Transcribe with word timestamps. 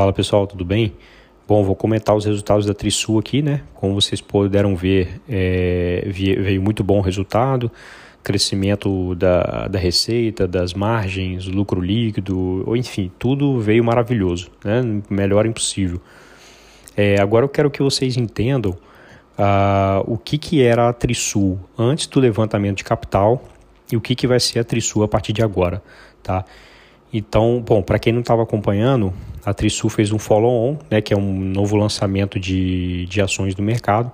Fala 0.00 0.14
pessoal, 0.14 0.46
tudo 0.46 0.64
bem? 0.64 0.94
Bom, 1.46 1.62
vou 1.62 1.76
comentar 1.76 2.16
os 2.16 2.24
resultados 2.24 2.64
da 2.64 2.72
Trisul 2.72 3.18
aqui, 3.18 3.42
né? 3.42 3.60
Como 3.74 3.94
vocês 4.00 4.18
puderam 4.18 4.74
ver, 4.74 5.20
é, 5.28 6.08
veio 6.08 6.62
muito 6.62 6.82
bom 6.82 7.02
resultado, 7.02 7.70
crescimento 8.22 9.14
da, 9.14 9.68
da 9.68 9.78
receita, 9.78 10.48
das 10.48 10.72
margens, 10.72 11.44
lucro 11.44 11.82
líquido, 11.82 12.64
enfim, 12.74 13.12
tudo 13.18 13.60
veio 13.60 13.84
maravilhoso, 13.84 14.50
né? 14.64 14.80
Melhor 15.10 15.44
impossível. 15.44 16.00
É, 16.96 17.20
agora 17.20 17.44
eu 17.44 17.48
quero 17.50 17.70
que 17.70 17.82
vocês 17.82 18.16
entendam 18.16 18.70
uh, 18.70 20.02
o 20.06 20.16
que, 20.16 20.38
que 20.38 20.62
era 20.62 20.88
a 20.88 20.94
Trisul 20.94 21.60
antes 21.76 22.06
do 22.06 22.18
levantamento 22.20 22.78
de 22.78 22.84
capital 22.84 23.44
e 23.92 23.98
o 23.98 24.00
que, 24.00 24.14
que 24.14 24.26
vai 24.26 24.40
ser 24.40 24.60
a 24.60 24.64
Trisul 24.64 25.02
a 25.02 25.08
partir 25.08 25.34
de 25.34 25.42
agora, 25.42 25.82
tá? 26.22 26.42
Então, 27.12 27.62
bom, 27.64 27.82
para 27.82 27.98
quem 27.98 28.12
não 28.12 28.20
estava 28.20 28.42
acompanhando, 28.42 29.12
a 29.44 29.52
Trisul 29.52 29.90
fez 29.90 30.12
um 30.12 30.18
follow-on, 30.18 30.76
né, 30.90 31.00
que 31.00 31.12
é 31.12 31.16
um 31.16 31.32
novo 31.32 31.76
lançamento 31.76 32.38
de, 32.38 33.06
de 33.06 33.20
ações 33.20 33.54
do 33.54 33.62
mercado, 33.62 34.12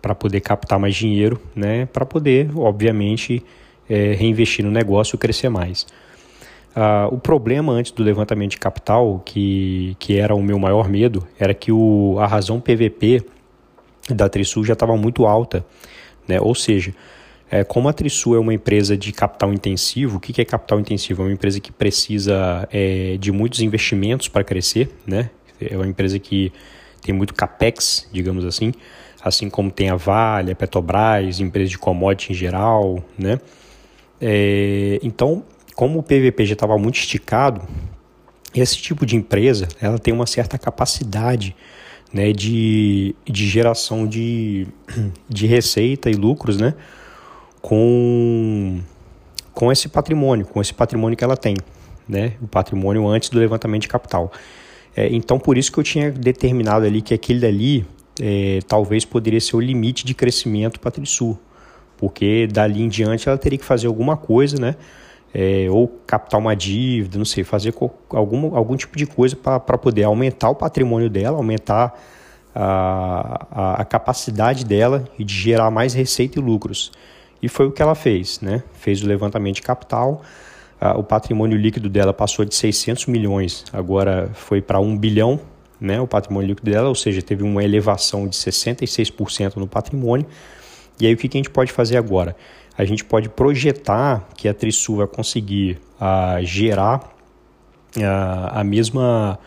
para 0.00 0.14
poder 0.14 0.40
captar 0.40 0.78
mais 0.78 0.94
dinheiro, 0.94 1.40
né, 1.54 1.86
para 1.86 2.06
poder, 2.06 2.50
obviamente, 2.56 3.42
é, 3.88 4.12
reinvestir 4.14 4.64
no 4.64 4.70
negócio 4.70 5.16
e 5.16 5.18
crescer 5.18 5.48
mais. 5.48 5.86
Ah, 6.74 7.08
o 7.10 7.18
problema 7.18 7.72
antes 7.72 7.90
do 7.92 8.02
levantamento 8.02 8.52
de 8.52 8.58
capital, 8.58 9.20
que, 9.24 9.96
que 9.98 10.16
era 10.18 10.34
o 10.34 10.42
meu 10.42 10.58
maior 10.58 10.88
medo, 10.88 11.26
era 11.38 11.52
que 11.52 11.72
o, 11.72 12.16
a 12.20 12.26
razão 12.26 12.60
PVP 12.60 13.24
da 14.08 14.28
Trisul 14.28 14.64
já 14.64 14.74
estava 14.74 14.96
muito 14.96 15.26
alta, 15.26 15.66
né, 16.26 16.40
ou 16.40 16.54
seja, 16.54 16.94
é, 17.50 17.64
como 17.64 17.88
a 17.88 17.92
Trisul 17.92 18.36
é 18.36 18.38
uma 18.38 18.52
empresa 18.52 18.96
de 18.96 19.12
capital 19.12 19.52
intensivo, 19.52 20.18
o 20.18 20.20
que, 20.20 20.32
que 20.32 20.40
é 20.40 20.44
capital 20.44 20.78
intensivo? 20.78 21.22
É 21.22 21.26
uma 21.26 21.32
empresa 21.32 21.58
que 21.60 21.72
precisa 21.72 22.68
é, 22.70 23.16
de 23.18 23.32
muitos 23.32 23.60
investimentos 23.60 24.28
para 24.28 24.44
crescer, 24.44 24.90
né? 25.06 25.30
É 25.60 25.74
uma 25.76 25.86
empresa 25.86 26.18
que 26.18 26.52
tem 27.00 27.14
muito 27.14 27.34
capex, 27.34 28.08
digamos 28.12 28.44
assim, 28.44 28.72
assim 29.22 29.48
como 29.48 29.70
tem 29.70 29.88
a 29.88 29.96
Vale, 29.96 30.52
a 30.52 30.54
Petrobras, 30.54 31.40
empresas 31.40 31.70
de 31.70 31.78
commodity 31.78 32.32
em 32.32 32.34
geral, 32.34 33.02
né? 33.18 33.40
É, 34.20 34.98
então, 35.02 35.42
como 35.74 36.00
o 36.00 36.02
PVP 36.02 36.44
já 36.44 36.52
estava 36.52 36.76
muito 36.76 36.96
esticado, 36.96 37.62
esse 38.54 38.76
tipo 38.76 39.06
de 39.06 39.16
empresa 39.16 39.68
ela 39.80 39.98
tem 39.98 40.12
uma 40.12 40.26
certa 40.26 40.58
capacidade 40.58 41.56
né, 42.12 42.32
de, 42.32 43.14
de 43.24 43.46
geração 43.46 44.06
de, 44.06 44.66
de 45.28 45.46
receita 45.46 46.10
e 46.10 46.14
lucros, 46.14 46.58
né? 46.58 46.74
Com, 47.60 48.80
com 49.52 49.72
esse 49.72 49.88
patrimônio, 49.88 50.46
com 50.46 50.60
esse 50.60 50.72
patrimônio 50.72 51.16
que 51.16 51.24
ela 51.24 51.36
tem, 51.36 51.56
né? 52.08 52.34
O 52.40 52.46
patrimônio 52.46 53.06
antes 53.06 53.28
do 53.28 53.38
levantamento 53.38 53.82
de 53.82 53.88
capital. 53.88 54.32
É, 54.96 55.08
então, 55.12 55.38
por 55.38 55.56
isso 55.56 55.70
que 55.70 55.78
eu 55.78 55.84
tinha 55.84 56.10
determinado 56.10 56.84
ali 56.84 57.00
que 57.00 57.14
aquele 57.14 57.40
dali 57.40 57.86
é, 58.20 58.60
talvez 58.66 59.04
poderia 59.04 59.40
ser 59.40 59.56
o 59.56 59.60
limite 59.60 60.04
de 60.04 60.14
crescimento 60.14 60.80
para 60.80 60.90
a 60.90 60.92
porque 61.96 62.46
dali 62.46 62.82
em 62.82 62.88
diante 62.88 63.28
ela 63.28 63.38
teria 63.38 63.58
que 63.58 63.64
fazer 63.64 63.86
alguma 63.86 64.16
coisa, 64.16 64.58
né? 64.58 64.76
É, 65.34 65.66
ou 65.70 65.86
captar 66.06 66.40
uma 66.40 66.56
dívida, 66.56 67.18
não 67.18 67.24
sei, 67.24 67.44
fazer 67.44 67.74
algum, 68.08 68.56
algum 68.56 68.76
tipo 68.76 68.96
de 68.96 69.04
coisa 69.04 69.36
para 69.36 69.76
poder 69.76 70.04
aumentar 70.04 70.48
o 70.48 70.54
patrimônio 70.54 71.10
dela, 71.10 71.36
aumentar 71.36 72.00
a, 72.54 73.46
a, 73.50 73.82
a 73.82 73.84
capacidade 73.84 74.64
dela 74.64 75.04
e 75.18 75.24
de 75.24 75.34
gerar 75.34 75.70
mais 75.70 75.92
receita 75.92 76.38
e 76.38 76.42
lucros. 76.42 76.90
E 77.42 77.48
foi 77.48 77.66
o 77.66 77.72
que 77.72 77.80
ela 77.80 77.94
fez, 77.94 78.40
né? 78.40 78.62
Fez 78.74 79.02
o 79.02 79.06
levantamento 79.06 79.56
de 79.56 79.62
capital, 79.62 80.22
o 80.96 81.02
patrimônio 81.02 81.58
líquido 81.58 81.88
dela 81.88 82.12
passou 82.12 82.44
de 82.44 82.54
600 82.54 83.06
milhões, 83.06 83.64
agora 83.72 84.30
foi 84.34 84.60
para 84.60 84.78
1 84.78 84.96
bilhão, 84.96 85.40
né? 85.80 86.00
O 86.00 86.06
patrimônio 86.06 86.48
líquido 86.48 86.70
dela, 86.70 86.88
ou 86.88 86.94
seja, 86.94 87.20
teve 87.20 87.42
uma 87.42 87.62
elevação 87.64 88.28
de 88.28 88.36
66% 88.36 89.56
no 89.56 89.66
patrimônio. 89.66 90.26
E 91.00 91.06
aí 91.06 91.14
o 91.14 91.16
que, 91.16 91.28
que 91.28 91.36
a 91.36 91.40
gente 91.40 91.50
pode 91.50 91.72
fazer 91.72 91.96
agora? 91.96 92.36
A 92.76 92.84
gente 92.84 93.04
pode 93.04 93.28
projetar 93.28 94.28
que 94.36 94.48
a 94.48 94.54
Trisul 94.54 94.98
vai 94.98 95.06
conseguir 95.06 95.80
uh, 96.00 96.44
gerar 96.44 96.98
uh, 97.96 98.50
a 98.52 98.62
mesma 98.62 99.38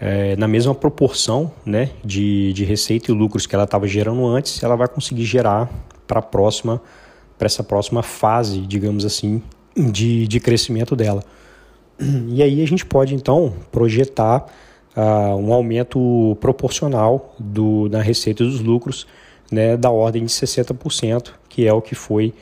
é, 0.00 0.34
na 0.36 0.48
mesma 0.48 0.74
proporção 0.74 1.52
né, 1.64 1.90
de, 2.02 2.54
de 2.54 2.64
receita 2.64 3.10
e 3.10 3.14
lucros 3.14 3.46
que 3.46 3.54
ela 3.54 3.64
estava 3.64 3.86
gerando 3.86 4.26
antes, 4.26 4.62
ela 4.62 4.74
vai 4.74 4.88
conseguir 4.88 5.26
gerar 5.26 5.68
para 6.10 6.18
a 6.18 6.22
próxima, 6.22 6.82
para 7.38 7.46
essa 7.46 7.62
próxima 7.62 8.02
fase, 8.02 8.62
digamos 8.62 9.04
assim, 9.04 9.40
de, 9.76 10.26
de 10.26 10.40
crescimento 10.40 10.96
dela. 10.96 11.22
E 12.28 12.42
aí 12.42 12.60
a 12.60 12.66
gente 12.66 12.84
pode 12.84 13.14
então 13.14 13.54
projetar 13.70 14.44
uh, 14.96 15.36
um 15.36 15.52
aumento 15.52 16.36
proporcional 16.40 17.36
do, 17.38 17.88
na 17.90 18.02
receita 18.02 18.42
dos 18.42 18.58
lucros 18.58 19.06
né, 19.52 19.76
da 19.76 19.90
ordem 19.90 20.24
de 20.24 20.30
60%, 20.32 21.30
que 21.48 21.64
é 21.64 21.72
o 21.72 21.80
que 21.80 21.94
foi 21.94 22.34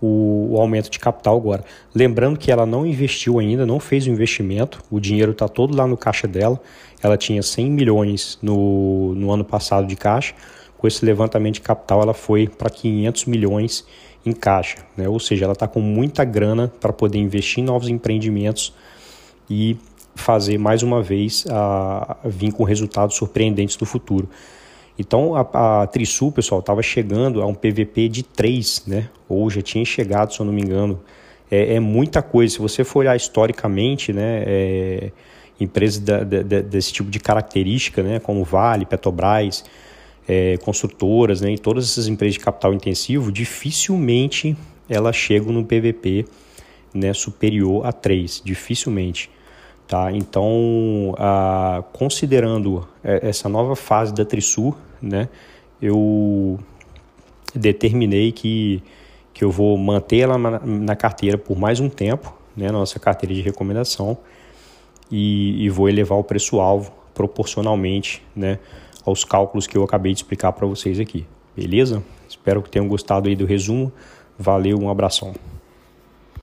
o, 0.00 0.54
o, 0.54 0.60
aumento 0.60 0.90
de 0.90 0.98
capital 0.98 1.36
agora. 1.36 1.64
Lembrando 1.94 2.36
que 2.36 2.50
ela 2.50 2.66
não 2.66 2.84
investiu 2.84 3.38
ainda, 3.38 3.64
não 3.64 3.78
fez 3.78 4.08
o 4.08 4.10
investimento, 4.10 4.82
o 4.90 4.98
dinheiro 4.98 5.30
está 5.30 5.46
todo 5.46 5.76
lá 5.76 5.86
no 5.86 5.96
caixa 5.96 6.26
dela. 6.26 6.60
Ela 7.00 7.16
tinha 7.16 7.40
100 7.40 7.70
milhões 7.70 8.38
no, 8.42 9.14
no 9.14 9.30
ano 9.30 9.44
passado 9.44 9.86
de 9.86 9.94
caixa, 9.94 10.34
com 10.82 10.88
esse 10.88 11.04
levantamento 11.04 11.54
de 11.54 11.60
capital, 11.60 12.02
ela 12.02 12.12
foi 12.12 12.48
para 12.48 12.68
500 12.68 13.26
milhões 13.26 13.86
em 14.26 14.32
caixa, 14.32 14.78
né? 14.96 15.08
ou 15.08 15.20
seja, 15.20 15.44
ela 15.44 15.52
está 15.52 15.68
com 15.68 15.80
muita 15.80 16.24
grana 16.24 16.72
para 16.80 16.92
poder 16.92 17.20
investir 17.20 17.62
em 17.62 17.64
novos 17.64 17.88
empreendimentos 17.88 18.74
e 19.48 19.76
fazer 20.16 20.58
mais 20.58 20.82
uma 20.82 21.00
vez 21.00 21.46
a, 21.48 22.16
a 22.24 22.28
vir 22.28 22.50
com 22.50 22.64
resultados 22.64 23.14
surpreendentes 23.14 23.78
no 23.78 23.86
futuro. 23.86 24.28
Então 24.98 25.36
a, 25.36 25.82
a 25.82 25.86
Trisul, 25.86 26.32
pessoal, 26.32 26.58
estava 26.58 26.82
chegando 26.82 27.40
a 27.40 27.46
um 27.46 27.54
PVP 27.54 28.08
de 28.08 28.24
3, 28.24 28.82
né? 28.88 29.08
ou 29.28 29.48
já 29.48 29.62
tinha 29.62 29.84
chegado, 29.84 30.34
se 30.34 30.40
eu 30.40 30.46
não 30.46 30.52
me 30.52 30.62
engano. 30.62 31.00
É, 31.48 31.76
é 31.76 31.80
muita 31.80 32.22
coisa. 32.22 32.54
Se 32.54 32.58
você 32.58 32.82
for 32.82 33.00
olhar 33.00 33.14
historicamente, 33.14 34.12
né, 34.12 34.42
é, 34.44 35.12
empresas 35.60 36.00
da, 36.00 36.24
da, 36.24 36.60
desse 36.60 36.92
tipo 36.92 37.08
de 37.08 37.20
característica, 37.20 38.02
né, 38.02 38.18
como 38.18 38.42
Vale, 38.42 38.84
Petrobras, 38.84 39.64
é, 40.28 40.56
construtoras, 40.58 41.40
né, 41.40 41.52
e 41.52 41.58
todas 41.58 41.84
essas 41.84 42.06
empresas 42.06 42.34
de 42.34 42.40
capital 42.40 42.72
intensivo, 42.72 43.32
dificilmente 43.32 44.56
elas 44.88 45.16
chegam 45.16 45.52
no 45.52 45.64
PVP 45.64 46.26
né, 46.92 47.12
superior 47.12 47.86
a 47.86 47.92
3, 47.92 48.42
dificilmente. 48.44 49.30
Tá? 49.86 50.10
Então, 50.12 51.14
a, 51.18 51.82
considerando 51.92 52.86
é, 53.02 53.28
essa 53.28 53.48
nova 53.48 53.76
fase 53.76 54.12
da 54.14 54.24
Trisul, 54.24 54.76
né, 55.00 55.28
eu 55.80 56.58
determinei 57.54 58.32
que, 58.32 58.82
que 59.34 59.44
eu 59.44 59.50
vou 59.50 59.76
manter 59.76 60.20
ela 60.20 60.38
na, 60.38 60.60
na 60.60 60.96
carteira 60.96 61.36
por 61.36 61.58
mais 61.58 61.80
um 61.80 61.88
tempo, 61.88 62.34
né, 62.56 62.70
nossa 62.70 62.98
carteira 62.98 63.34
de 63.34 63.40
recomendação, 63.40 64.18
e, 65.10 65.64
e 65.64 65.68
vou 65.68 65.88
elevar 65.88 66.18
o 66.18 66.24
preço-alvo 66.24 66.92
proporcionalmente, 67.12 68.22
né, 68.34 68.58
aos 69.04 69.24
cálculos 69.24 69.66
que 69.66 69.76
eu 69.76 69.82
acabei 69.82 70.12
de 70.12 70.18
explicar 70.18 70.52
para 70.52 70.66
vocês 70.66 71.00
aqui. 71.00 71.26
Beleza? 71.56 72.02
Espero 72.28 72.62
que 72.62 72.70
tenham 72.70 72.88
gostado 72.88 73.28
aí 73.28 73.36
do 73.36 73.44
resumo. 73.44 73.92
Valeu, 74.38 74.78
um 74.78 74.88
abração. 74.88 75.34